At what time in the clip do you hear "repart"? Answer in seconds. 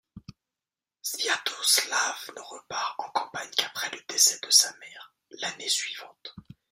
2.41-2.99